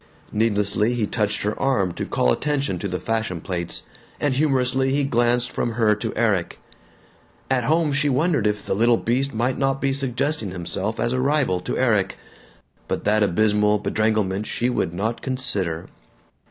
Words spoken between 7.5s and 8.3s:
At home she